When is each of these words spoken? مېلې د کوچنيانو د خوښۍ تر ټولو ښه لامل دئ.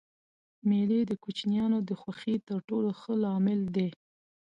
مېلې 0.69 0.99
د 1.05 1.11
کوچنيانو 1.23 1.79
د 1.89 1.91
خوښۍ 2.01 2.35
تر 2.47 2.57
ټولو 2.67 2.89
ښه 2.99 3.13
لامل 3.23 3.61
دئ. 3.75 3.89